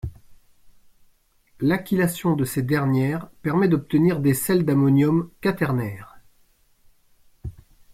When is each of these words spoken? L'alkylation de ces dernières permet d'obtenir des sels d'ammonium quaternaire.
L'alkylation 1.59 2.35
de 2.35 2.43
ces 2.43 2.63
dernières 2.63 3.29
permet 3.43 3.67
d'obtenir 3.67 4.19
des 4.19 4.33
sels 4.33 4.65
d'ammonium 4.65 5.29
quaternaire. 5.41 6.17